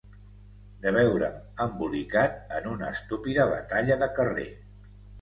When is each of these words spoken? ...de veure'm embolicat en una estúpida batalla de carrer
...de 0.85 0.93
veure'm 0.95 1.35
embolicat 1.67 2.57
en 2.59 2.73
una 2.75 2.91
estúpida 2.97 3.49
batalla 3.55 4.03
de 4.05 4.13
carrer 4.19 4.53